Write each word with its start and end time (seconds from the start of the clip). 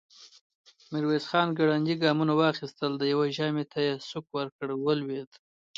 ميرويس 0.91 1.25
خان 1.31 1.47
ګړندي 1.59 1.95
ګامونه 2.03 2.33
واخيستل، 2.35 2.91
د 2.97 3.03
يوه 3.13 3.25
ژامې 3.37 3.65
ته 3.71 3.79
يې 3.87 3.93
سوک 4.09 4.25
ورکړ، 4.37 4.67
ولوېد. 4.77 5.29